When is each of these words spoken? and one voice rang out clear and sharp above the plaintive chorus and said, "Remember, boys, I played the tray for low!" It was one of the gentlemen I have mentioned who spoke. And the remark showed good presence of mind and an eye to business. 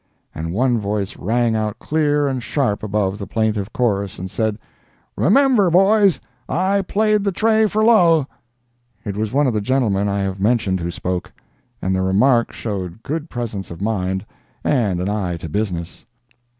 and 0.33 0.51
one 0.51 0.79
voice 0.79 1.15
rang 1.15 1.55
out 1.55 1.77
clear 1.77 2.27
and 2.27 2.41
sharp 2.41 2.81
above 2.81 3.19
the 3.19 3.27
plaintive 3.27 3.71
chorus 3.71 4.17
and 4.17 4.31
said, 4.31 4.57
"Remember, 5.15 5.69
boys, 5.69 6.19
I 6.49 6.81
played 6.81 7.23
the 7.23 7.31
tray 7.31 7.67
for 7.67 7.83
low!" 7.85 8.25
It 9.05 9.15
was 9.15 9.31
one 9.31 9.45
of 9.45 9.53
the 9.53 9.61
gentlemen 9.61 10.09
I 10.09 10.23
have 10.23 10.39
mentioned 10.39 10.79
who 10.79 10.89
spoke. 10.89 11.31
And 11.83 11.95
the 11.95 12.01
remark 12.01 12.51
showed 12.51 13.03
good 13.03 13.29
presence 13.29 13.69
of 13.69 13.79
mind 13.79 14.25
and 14.63 14.99
an 14.99 15.07
eye 15.07 15.37
to 15.37 15.47
business. 15.47 16.03